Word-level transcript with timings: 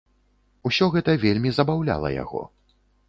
Усё 0.69 0.87
гэта 0.95 1.15
вельмі 1.25 1.53
забаўляла 1.59 2.13
яго. 2.23 2.41